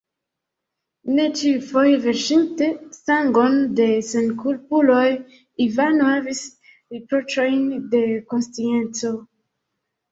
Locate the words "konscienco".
8.35-9.19